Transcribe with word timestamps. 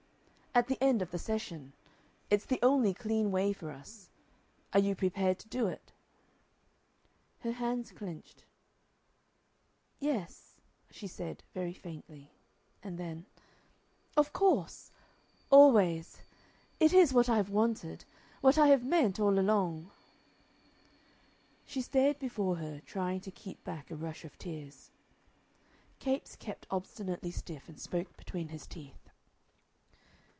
"At 0.53 0.67
the 0.67 0.77
end 0.83 1.01
of 1.01 1.11
the 1.11 1.17
session. 1.17 1.71
It's 2.29 2.43
the 2.45 2.59
only 2.61 2.93
clean 2.93 3.31
way 3.31 3.53
for 3.53 3.71
us. 3.71 4.09
Are 4.73 4.81
you 4.81 4.95
prepared 4.97 5.39
to 5.39 5.47
do 5.47 5.67
it?" 5.67 5.93
Her 7.39 7.53
hands 7.53 7.91
clenched. 7.93 8.43
"Yes," 10.01 10.57
she 10.89 11.07
said, 11.07 11.41
very 11.53 11.71
faintly. 11.71 12.33
And 12.83 12.97
then: 12.97 13.27
"Of 14.17 14.33
course! 14.33 14.91
Always. 15.49 16.21
It 16.81 16.91
is 16.91 17.13
what 17.13 17.29
I 17.29 17.37
have 17.37 17.49
wanted, 17.49 18.03
what 18.41 18.57
I 18.57 18.67
have 18.67 18.83
meant 18.83 19.21
all 19.21 19.39
along." 19.39 19.89
She 21.65 21.79
stared 21.81 22.19
before 22.19 22.57
her, 22.57 22.81
trying 22.85 23.21
to 23.21 23.31
keep 23.31 23.63
back 23.63 23.89
a 23.89 23.95
rush 23.95 24.25
of 24.25 24.37
tears. 24.37 24.91
Capes 25.99 26.35
kept 26.35 26.67
obstinately 26.69 27.31
stiff, 27.31 27.69
and 27.69 27.79
spoke 27.79 28.17
between 28.17 28.49
his 28.49 28.67
teeth. 28.67 28.97